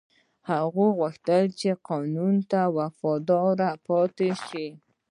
[0.49, 3.57] هغه غوښتل چې قانون ته وفادار
[3.87, 4.67] پاتې شي.